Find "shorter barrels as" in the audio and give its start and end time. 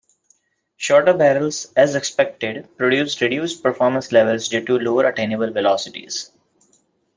0.77-1.93